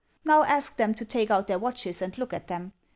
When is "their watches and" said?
1.45-2.17